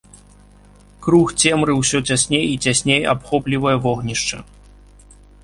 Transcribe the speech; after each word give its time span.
Круг 1.07 1.33
цемры 1.43 1.75
ўсё 1.81 1.97
цясней 2.13 2.45
і 2.55 2.57
цясней 2.69 3.01
абхоплівае 3.13 3.75
вогнішча. 3.87 4.37